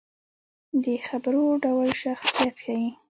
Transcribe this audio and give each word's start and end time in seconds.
د 0.83 0.85
خبرو 1.07 1.45
ډول 1.63 1.89
شخصیت 2.03 2.55
ښيي 2.63 2.89